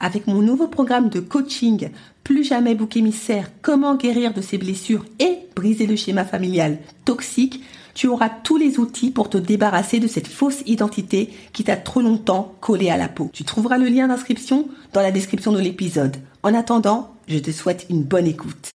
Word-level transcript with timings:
Avec 0.00 0.26
mon 0.26 0.40
nouveau 0.40 0.66
programme 0.66 1.10
de 1.10 1.20
coaching 1.20 1.90
Plus 2.24 2.42
jamais 2.42 2.74
bouc 2.74 2.96
émissaire, 2.96 3.50
comment 3.60 3.96
guérir 3.96 4.32
de 4.32 4.40
ses 4.40 4.56
blessures 4.56 5.04
et 5.18 5.38
briser 5.54 5.86
le 5.86 5.94
schéma 5.94 6.24
familial 6.24 6.78
toxique, 7.04 7.62
tu 7.94 8.06
auras 8.06 8.30
tous 8.30 8.56
les 8.56 8.78
outils 8.78 9.10
pour 9.10 9.28
te 9.28 9.36
débarrasser 9.36 10.00
de 10.00 10.06
cette 10.06 10.28
fausse 10.28 10.62
identité 10.64 11.30
qui 11.52 11.64
t'a 11.64 11.76
trop 11.76 12.00
longtemps 12.00 12.54
collé 12.60 12.88
à 12.88 12.96
la 12.96 13.08
peau. 13.08 13.30
Tu 13.32 13.44
trouveras 13.44 13.76
le 13.76 13.88
lien 13.88 14.08
d'inscription 14.08 14.68
dans 14.94 15.02
la 15.02 15.10
description 15.10 15.52
de 15.52 15.60
l'épisode. 15.60 16.16
En 16.42 16.54
attendant, 16.54 17.14
je 17.28 17.38
te 17.38 17.50
souhaite 17.50 17.86
une 17.90 18.02
bonne 18.02 18.26
écoute. 18.26 18.70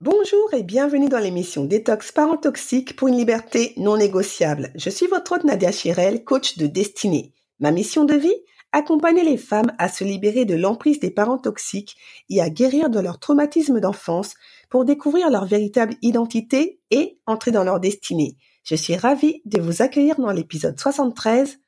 Bonjour 0.00 0.52
et 0.52 0.62
bienvenue 0.62 1.08
dans 1.08 1.18
l'émission 1.18 1.64
Détox 1.64 2.12
Parents 2.12 2.36
Toxiques 2.36 2.94
pour 2.94 3.08
une 3.08 3.16
liberté 3.16 3.72
non 3.78 3.96
négociable. 3.96 4.70
Je 4.74 4.90
suis 4.90 5.06
votre 5.06 5.32
hôte 5.32 5.44
Nadia 5.44 5.72
Chirel, 5.72 6.24
coach 6.24 6.58
de 6.58 6.66
destinée. 6.66 7.32
Ma 7.58 7.70
mission 7.70 8.04
de 8.04 8.14
vie? 8.14 8.36
Accompagner 8.72 9.24
les 9.24 9.38
femmes 9.38 9.72
à 9.78 9.88
se 9.88 10.04
libérer 10.04 10.44
de 10.44 10.56
l'emprise 10.56 11.00
des 11.00 11.10
parents 11.10 11.38
toxiques 11.38 11.96
et 12.28 12.42
à 12.42 12.50
guérir 12.50 12.90
de 12.90 13.00
leur 13.00 13.18
traumatisme 13.18 13.80
d'enfance 13.80 14.34
pour 14.68 14.84
découvrir 14.84 15.30
leur 15.30 15.46
véritable 15.46 15.94
identité 16.02 16.80
et 16.90 17.18
entrer 17.26 17.50
dans 17.50 17.64
leur 17.64 17.80
destinée. 17.80 18.36
Je 18.62 18.74
suis 18.74 18.96
ravie 18.96 19.40
de 19.46 19.60
vous 19.60 19.80
accueillir 19.80 20.16
dans 20.20 20.32
l'épisode 20.32 20.78
73 20.78 21.60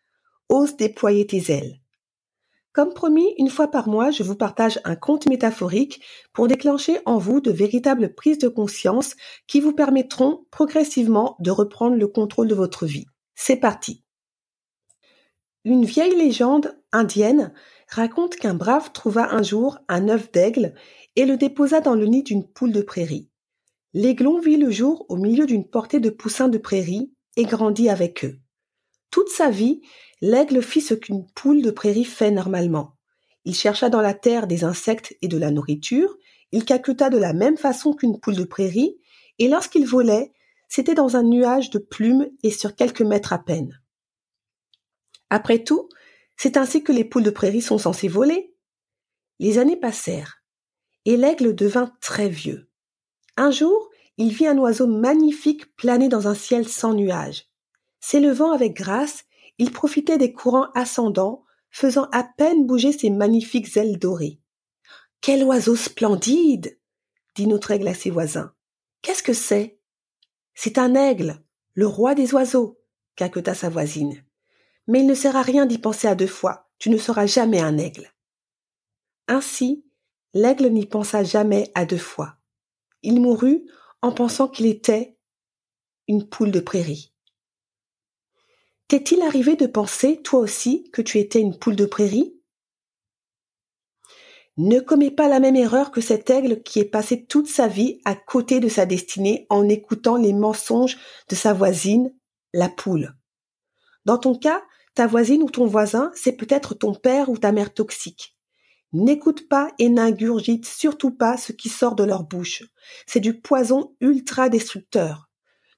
Ose 0.50 0.76
déployer 0.76 1.26
tes 1.26 1.52
ailes. 1.52 1.80
Comme 2.76 2.92
promis, 2.92 3.32
une 3.38 3.48
fois 3.48 3.68
par 3.68 3.88
mois, 3.88 4.10
je 4.10 4.22
vous 4.22 4.34
partage 4.34 4.80
un 4.84 4.96
conte 4.96 5.26
métaphorique 5.30 6.02
pour 6.34 6.46
déclencher 6.46 6.98
en 7.06 7.16
vous 7.16 7.40
de 7.40 7.50
véritables 7.50 8.14
prises 8.14 8.36
de 8.36 8.48
conscience 8.48 9.14
qui 9.46 9.60
vous 9.60 9.72
permettront 9.72 10.44
progressivement 10.50 11.36
de 11.40 11.50
reprendre 11.50 11.96
le 11.96 12.06
contrôle 12.06 12.48
de 12.48 12.54
votre 12.54 12.84
vie. 12.84 13.06
C'est 13.34 13.56
parti. 13.56 14.04
Une 15.64 15.86
vieille 15.86 16.16
légende 16.16 16.78
indienne 16.92 17.54
raconte 17.88 18.36
qu'un 18.36 18.52
brave 18.52 18.92
trouva 18.92 19.32
un 19.34 19.42
jour 19.42 19.78
un 19.88 20.10
œuf 20.10 20.30
d'aigle 20.30 20.74
et 21.16 21.24
le 21.24 21.38
déposa 21.38 21.80
dans 21.80 21.94
le 21.94 22.04
nid 22.04 22.24
d'une 22.24 22.46
poule 22.46 22.72
de 22.72 22.82
prairie. 22.82 23.30
L'aiglon 23.94 24.38
vit 24.38 24.58
le 24.58 24.70
jour 24.70 25.06
au 25.08 25.16
milieu 25.16 25.46
d'une 25.46 25.66
portée 25.66 25.98
de 25.98 26.10
poussins 26.10 26.48
de 26.48 26.58
prairie 26.58 27.10
et 27.38 27.44
grandit 27.44 27.88
avec 27.88 28.26
eux. 28.26 28.38
Toute 29.16 29.30
sa 29.30 29.48
vie, 29.48 29.80
l'aigle 30.20 30.62
fit 30.62 30.82
ce 30.82 30.92
qu'une 30.92 31.26
poule 31.28 31.62
de 31.62 31.70
prairie 31.70 32.04
fait 32.04 32.30
normalement. 32.30 32.98
Il 33.46 33.54
chercha 33.54 33.88
dans 33.88 34.02
la 34.02 34.12
terre 34.12 34.46
des 34.46 34.62
insectes 34.62 35.16
et 35.22 35.28
de 35.28 35.38
la 35.38 35.50
nourriture, 35.50 36.14
il 36.52 36.66
caqueta 36.66 37.08
de 37.08 37.16
la 37.16 37.32
même 37.32 37.56
façon 37.56 37.94
qu'une 37.94 38.20
poule 38.20 38.36
de 38.36 38.44
prairie, 38.44 38.98
et 39.38 39.48
lorsqu'il 39.48 39.86
volait, 39.86 40.34
c'était 40.68 40.92
dans 40.92 41.16
un 41.16 41.22
nuage 41.22 41.70
de 41.70 41.78
plumes 41.78 42.28
et 42.42 42.50
sur 42.50 42.76
quelques 42.76 43.00
mètres 43.00 43.32
à 43.32 43.38
peine. 43.38 43.80
Après 45.30 45.64
tout, 45.64 45.88
c'est 46.36 46.58
ainsi 46.58 46.84
que 46.84 46.92
les 46.92 47.06
poules 47.06 47.22
de 47.22 47.30
prairie 47.30 47.62
sont 47.62 47.78
censées 47.78 48.08
voler. 48.08 48.54
Les 49.38 49.56
années 49.56 49.80
passèrent, 49.80 50.42
et 51.06 51.16
l'aigle 51.16 51.54
devint 51.54 51.90
très 52.02 52.28
vieux. 52.28 52.68
Un 53.38 53.50
jour, 53.50 53.88
il 54.18 54.30
vit 54.30 54.46
un 54.46 54.58
oiseau 54.58 54.86
magnifique 54.86 55.74
planer 55.74 56.10
dans 56.10 56.28
un 56.28 56.34
ciel 56.34 56.68
sans 56.68 56.92
nuages. 56.92 57.46
S'élevant 58.08 58.52
avec 58.52 58.74
grâce, 58.74 59.24
il 59.58 59.72
profitait 59.72 60.16
des 60.16 60.32
courants 60.32 60.70
ascendants, 60.76 61.44
faisant 61.70 62.04
à 62.12 62.22
peine 62.22 62.64
bouger 62.64 62.92
ses 62.92 63.10
magnifiques 63.10 63.76
ailes 63.76 63.98
dorées. 63.98 64.38
Quel 65.20 65.42
oiseau 65.42 65.74
splendide 65.74 66.78
dit 67.34 67.48
notre 67.48 67.72
aigle 67.72 67.88
à 67.88 67.94
ses 67.94 68.10
voisins. 68.10 68.54
Qu'est-ce 69.02 69.24
que 69.24 69.32
c'est? 69.32 69.80
C'est 70.54 70.78
un 70.78 70.94
aigle, 70.94 71.42
le 71.74 71.88
roi 71.88 72.14
des 72.14 72.32
oiseaux, 72.32 72.78
caqueta 73.16 73.54
sa 73.54 73.70
voisine. 73.70 74.24
Mais 74.86 75.00
il 75.00 75.08
ne 75.08 75.14
sert 75.14 75.34
à 75.34 75.42
rien 75.42 75.66
d'y 75.66 75.78
penser 75.78 76.06
à 76.06 76.14
deux 76.14 76.28
fois, 76.28 76.70
tu 76.78 76.90
ne 76.90 76.98
seras 76.98 77.26
jamais 77.26 77.60
un 77.60 77.76
aigle. 77.76 78.14
Ainsi, 79.26 79.84
l'aigle 80.32 80.68
n'y 80.68 80.86
pensa 80.86 81.24
jamais 81.24 81.72
à 81.74 81.84
deux 81.84 81.98
fois. 81.98 82.36
Il 83.02 83.20
mourut 83.20 83.68
en 84.00 84.12
pensant 84.12 84.46
qu'il 84.46 84.66
était 84.66 85.18
une 86.06 86.28
poule 86.28 86.52
de 86.52 86.60
prairie. 86.60 87.12
T'est-il 88.88 89.20
arrivé 89.22 89.56
de 89.56 89.66
penser, 89.66 90.22
toi 90.22 90.38
aussi, 90.38 90.88
que 90.92 91.02
tu 91.02 91.18
étais 91.18 91.40
une 91.40 91.58
poule 91.58 91.74
de 91.74 91.86
prairie? 91.86 92.36
Ne 94.56 94.78
commets 94.78 95.10
pas 95.10 95.26
la 95.26 95.40
même 95.40 95.56
erreur 95.56 95.90
que 95.90 96.00
cet 96.00 96.30
aigle 96.30 96.62
qui 96.62 96.78
est 96.78 96.84
passé 96.84 97.26
toute 97.26 97.48
sa 97.48 97.66
vie 97.66 98.00
à 98.04 98.14
côté 98.14 98.60
de 98.60 98.68
sa 98.68 98.86
destinée 98.86 99.46
en 99.50 99.68
écoutant 99.68 100.16
les 100.16 100.32
mensonges 100.32 100.98
de 101.28 101.34
sa 101.34 101.52
voisine, 101.52 102.14
la 102.52 102.68
poule. 102.68 103.14
Dans 104.04 104.18
ton 104.18 104.38
cas, 104.38 104.62
ta 104.94 105.08
voisine 105.08 105.42
ou 105.42 105.50
ton 105.50 105.66
voisin, 105.66 106.12
c'est 106.14 106.36
peut-être 106.36 106.74
ton 106.74 106.94
père 106.94 107.28
ou 107.28 107.36
ta 107.36 107.50
mère 107.50 107.74
toxique. 107.74 108.36
N'écoute 108.92 109.48
pas 109.48 109.72
et 109.80 109.88
n'ingurgite 109.88 110.64
surtout 110.64 111.10
pas 111.10 111.36
ce 111.36 111.50
qui 111.52 111.68
sort 111.68 111.96
de 111.96 112.04
leur 112.04 112.22
bouche. 112.22 112.62
C'est 113.06 113.20
du 113.20 113.40
poison 113.40 113.96
ultra 114.00 114.48
destructeur. 114.48 115.28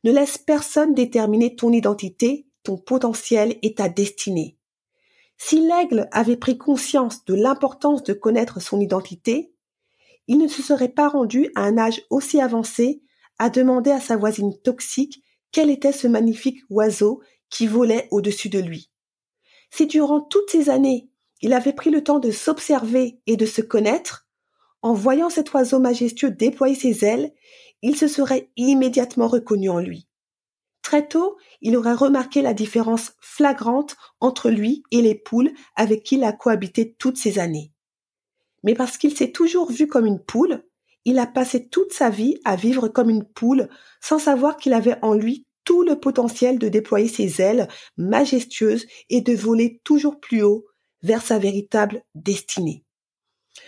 Ne 0.04 0.12
laisse 0.12 0.36
personne 0.36 0.94
déterminer 0.94 1.56
ton 1.56 1.72
identité 1.72 2.47
potentiel 2.76 3.56
et 3.62 3.74
ta 3.74 3.88
destinée. 3.88 4.56
Si 5.38 5.60
l'aigle 5.60 6.08
avait 6.12 6.36
pris 6.36 6.58
conscience 6.58 7.24
de 7.24 7.34
l'importance 7.34 8.02
de 8.02 8.12
connaître 8.12 8.60
son 8.60 8.80
identité, 8.80 9.52
il 10.26 10.38
ne 10.38 10.48
se 10.48 10.62
serait 10.62 10.88
pas 10.88 11.08
rendu 11.08 11.50
à 11.54 11.62
un 11.62 11.78
âge 11.78 12.02
aussi 12.10 12.40
avancé 12.40 13.02
à 13.38 13.50
demander 13.50 13.90
à 13.90 14.00
sa 14.00 14.16
voisine 14.16 14.56
toxique 14.62 15.22
quel 15.52 15.70
était 15.70 15.92
ce 15.92 16.08
magnifique 16.08 16.60
oiseau 16.70 17.22
qui 17.50 17.66
volait 17.66 18.08
au-dessus 18.10 18.48
de 18.48 18.58
lui. 18.58 18.90
Si 19.70 19.86
durant 19.86 20.20
toutes 20.20 20.50
ces 20.50 20.70
années, 20.70 21.08
il 21.40 21.52
avait 21.52 21.72
pris 21.72 21.90
le 21.90 22.02
temps 22.02 22.18
de 22.18 22.30
s'observer 22.30 23.20
et 23.26 23.36
de 23.36 23.46
se 23.46 23.62
connaître, 23.62 24.28
en 24.82 24.92
voyant 24.92 25.30
cet 25.30 25.52
oiseau 25.52 25.78
majestueux 25.78 26.30
déployer 26.30 26.74
ses 26.74 27.04
ailes, 27.04 27.32
il 27.82 27.96
se 27.96 28.08
serait 28.08 28.50
immédiatement 28.56 29.28
reconnu 29.28 29.70
en 29.70 29.78
lui. 29.78 30.07
Très 30.88 31.06
tôt, 31.06 31.37
il 31.60 31.76
aurait 31.76 31.93
remarqué 31.93 32.41
la 32.41 32.54
différence 32.54 33.12
flagrante 33.21 33.94
entre 34.21 34.49
lui 34.49 34.82
et 34.91 35.03
les 35.03 35.15
poules 35.15 35.53
avec 35.76 36.03
qui 36.03 36.15
il 36.15 36.25
a 36.25 36.32
cohabité 36.32 36.94
toutes 36.99 37.19
ces 37.19 37.38
années. 37.38 37.72
Mais 38.62 38.72
parce 38.72 38.97
qu'il 38.97 39.15
s'est 39.15 39.31
toujours 39.31 39.71
vu 39.71 39.87
comme 39.87 40.06
une 40.06 40.25
poule, 40.25 40.65
il 41.04 41.19
a 41.19 41.27
passé 41.27 41.69
toute 41.69 41.93
sa 41.93 42.09
vie 42.09 42.41
à 42.47 42.56
vivre 42.56 42.88
comme 42.88 43.10
une 43.10 43.27
poule 43.27 43.69
sans 44.00 44.19
savoir 44.19 44.56
qu'il 44.56 44.72
avait 44.72 44.97
en 45.03 45.12
lui 45.12 45.44
tout 45.65 45.82
le 45.82 46.00
potentiel 46.00 46.59
de 46.59 46.71
déployer 46.71 47.09
ses 47.09 47.43
ailes 47.43 47.69
majestueuses 47.98 48.87
et 49.10 49.21
de 49.21 49.34
voler 49.34 49.82
toujours 49.84 50.19
plus 50.19 50.43
haut 50.43 50.65
vers 51.03 51.21
sa 51.21 51.38
véritable 51.38 52.03
destinée. 52.15 52.82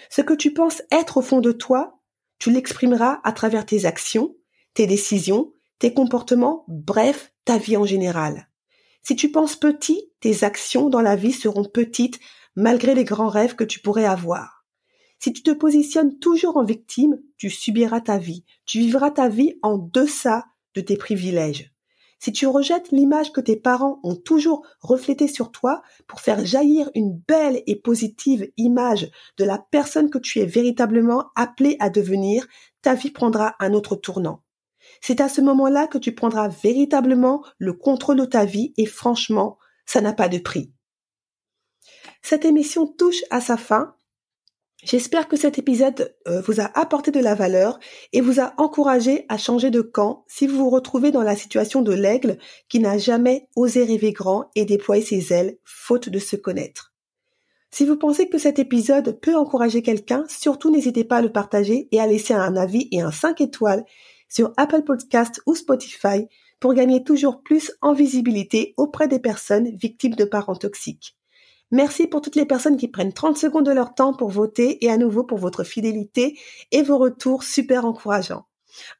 Ce 0.09 0.22
que 0.22 0.32
tu 0.32 0.54
penses 0.54 0.80
être 0.91 1.19
au 1.19 1.22
fond 1.22 1.41
de 1.41 1.53
toi, 1.53 2.00
tu 2.38 2.50
l'exprimeras 2.50 3.20
à 3.25 3.32
travers 3.32 3.66
tes 3.66 3.84
actions, 3.84 4.34
tes 4.72 4.86
décisions, 4.86 5.53
tes 5.80 5.94
comportements, 5.94 6.64
bref, 6.68 7.32
ta 7.44 7.58
vie 7.58 7.76
en 7.76 7.84
général. 7.84 8.48
Si 9.03 9.16
tu 9.16 9.32
penses 9.32 9.56
petit, 9.56 10.12
tes 10.21 10.44
actions 10.44 10.91
dans 10.91 11.00
la 11.00 11.16
vie 11.16 11.32
seront 11.32 11.65
petites 11.65 12.21
malgré 12.54 12.94
les 12.94 13.04
grands 13.04 13.28
rêves 13.28 13.56
que 13.56 13.65
tu 13.65 13.80
pourrais 13.80 14.04
avoir. 14.04 14.66
Si 15.18 15.32
tu 15.32 15.42
te 15.42 15.50
positionnes 15.50 16.18
toujours 16.18 16.59
en 16.59 16.65
victime, 16.65 17.18
tu 17.38 17.48
subiras 17.48 18.03
ta 18.03 18.18
vie, 18.18 18.44
tu 18.66 18.78
vivras 18.78 19.10
ta 19.10 19.30
vie 19.30 19.59
en 19.62 19.78
deçà 19.78 20.44
de 20.74 20.82
tes 20.82 20.98
privilèges. 20.98 21.74
Si 22.18 22.30
tu 22.30 22.47
rejettes 22.47 22.91
l'image 22.91 23.32
que 23.32 23.41
tes 23.41 23.56
parents 23.56 24.00
ont 24.03 24.16
toujours 24.16 24.66
reflétée 24.80 25.28
sur 25.28 25.50
toi 25.50 25.80
pour 26.06 26.21
faire 26.21 26.44
jaillir 26.44 26.91
une 26.94 27.18
belle 27.27 27.62
et 27.66 27.77
positive 27.77 28.53
image 28.59 29.10
de 29.38 29.44
la 29.44 29.59
personne 29.71 30.10
que 30.10 30.18
tu 30.18 30.41
es 30.41 30.47
véritablement 30.47 31.30
appelé 31.36 31.78
à 31.80 31.88
devenir, 31.88 32.47
ta 32.82 32.94
vie 32.94 33.10
prendra 33.10 33.56
un 33.60 33.72
autre 33.72 33.97
tournant. 33.97 34.42
C'est 35.00 35.20
à 35.20 35.28
ce 35.28 35.41
moment-là 35.41 35.86
que 35.86 35.98
tu 35.98 36.14
prendras 36.14 36.48
véritablement 36.48 37.42
le 37.58 37.72
contrôle 37.72 38.18
de 38.18 38.24
ta 38.24 38.44
vie 38.44 38.74
et 38.76 38.86
franchement, 38.86 39.58
ça 39.86 40.00
n'a 40.00 40.12
pas 40.12 40.28
de 40.28 40.38
prix. 40.38 40.72
Cette 42.22 42.44
émission 42.44 42.86
touche 42.86 43.22
à 43.30 43.41
sa 43.41 43.56
fin. 43.56 43.94
J'espère 44.82 45.28
que 45.28 45.36
cet 45.36 45.58
épisode 45.58 46.14
euh, 46.26 46.41
vous 46.42 46.60
a 46.60 46.70
apporté 46.78 47.10
de 47.10 47.20
la 47.20 47.34
valeur 47.34 47.78
et 48.12 48.22
vous 48.22 48.41
a 48.41 48.54
encouragé 48.56 49.26
à 49.28 49.36
changer 49.36 49.70
de 49.70 49.82
camp 49.82 50.24
si 50.26 50.47
vous 50.47 50.56
vous 50.56 50.70
retrouvez 50.70 51.10
dans 51.10 51.22
la 51.22 51.36
situation 51.36 51.82
de 51.82 51.92
l'aigle 51.92 52.38
qui 52.68 52.78
n'a 52.78 52.96
jamais 52.96 53.48
osé 53.56 53.84
rêver 53.84 54.12
grand 54.12 54.50
et 54.54 54.64
déployer 54.64 55.04
ses 55.04 55.32
ailes 55.34 55.58
faute 55.64 56.08
de 56.08 56.18
se 56.18 56.36
connaître. 56.36 56.94
Si 57.70 57.86
vous 57.86 57.96
pensez 57.96 58.28
que 58.28 58.38
cet 58.38 58.58
épisode 58.58 59.20
peut 59.20 59.36
encourager 59.36 59.82
quelqu'un, 59.82 60.24
surtout 60.28 60.70
n'hésitez 60.70 61.04
pas 61.04 61.18
à 61.18 61.22
le 61.22 61.30
partager 61.30 61.88
et 61.92 62.00
à 62.00 62.06
laisser 62.06 62.34
un 62.34 62.56
avis 62.56 62.88
et 62.91 63.00
un 63.00 63.12
5 63.12 63.41
étoiles 63.42 63.84
sur 64.30 64.53
Apple 64.56 64.82
Podcast 64.82 65.42
ou 65.44 65.54
Spotify 65.54 66.27
pour 66.60 66.72
gagner 66.72 67.04
toujours 67.04 67.42
plus 67.42 67.72
en 67.82 67.92
visibilité 67.92 68.72
auprès 68.78 69.09
des 69.09 69.18
personnes 69.18 69.77
victimes 69.77 70.15
de 70.15 70.24
parents 70.24 70.56
toxiques. 70.56 71.16
Merci 71.72 72.06
pour 72.06 72.21
toutes 72.21 72.36
les 72.36 72.47
personnes 72.47 72.77
qui 72.77 72.88
prennent 72.88 73.12
30 73.12 73.36
secondes 73.36 73.66
de 73.66 73.72
leur 73.72 73.94
temps 73.94 74.15
pour 74.15 74.30
voter 74.30 74.84
et 74.84 74.91
à 74.91 74.97
nouveau 74.97 75.24
pour 75.24 75.38
votre 75.38 75.62
fidélité 75.62 76.38
et 76.72 76.82
vos 76.82 76.98
retours 76.98 77.44
super 77.44 77.84
encourageants. 77.84 78.47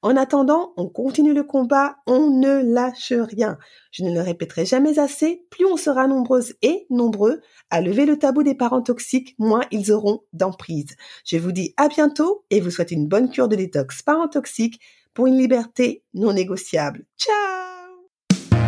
En 0.03 0.17
attendant, 0.17 0.73
on 0.77 0.89
continue 0.89 1.35
le 1.35 1.45
combat, 1.45 1.97
on 2.07 2.31
ne 2.31 2.63
lâche 2.63 3.13
rien. 3.13 3.59
Je 3.93 4.05
ne 4.05 4.13
le 4.13 4.21
répéterai 4.21 4.65
jamais 4.65 4.99
assez, 4.99 5.47
plus 5.51 5.65
on 5.65 5.77
sera 5.77 6.07
nombreuses 6.07 6.55
et 6.63 6.87
nombreux 6.91 7.41
à 7.71 7.81
lever 7.81 8.07
le 8.07 8.19
tabou 8.19 8.43
des 8.43 8.55
parents 8.55 8.83
toxiques, 8.83 9.35
moins 9.39 9.63
ils 9.71 9.93
auront 9.93 10.21
d'emprise. 10.33 10.97
Je 11.25 11.37
vous 11.37 11.53
dis 11.53 11.75
à 11.77 11.89
bientôt 11.89 12.45
et 12.51 12.61
vous 12.61 12.71
souhaite 12.71 12.91
une 12.91 13.07
bonne 13.07 13.31
cure 13.31 13.49
de 13.49 13.57
détox 13.57 14.03
parents 14.03 14.29
toxiques 14.29 14.81
pour 15.15 15.27
une 15.27 15.37
liberté 15.37 16.03
non 16.15 16.33
négociable. 16.33 17.05
Ciao! 17.17 17.61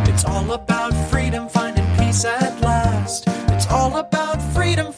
It's 0.06 0.24
all 0.24 0.52
about 0.52 0.92
freedom, 1.10 1.48
finding 1.48 1.86
peace 1.96 2.24
at 2.24 2.60
last. 2.60 3.26
It's 3.48 3.66
all 3.70 3.96
about 3.96 4.40
freedom, 4.54 4.92